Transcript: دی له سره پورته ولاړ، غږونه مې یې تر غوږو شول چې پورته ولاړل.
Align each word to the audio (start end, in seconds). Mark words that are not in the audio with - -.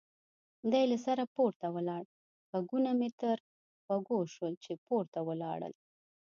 دی 0.71 0.83
له 0.91 0.97
سره 1.05 1.23
پورته 1.35 1.67
ولاړ، 1.75 2.03
غږونه 2.51 2.91
مې 2.99 3.09
یې 3.11 3.15
تر 3.21 3.37
غوږو 3.85 4.19
شول 4.33 4.53
چې 4.63 4.71
پورته 4.85 5.19
ولاړل. 5.27 5.73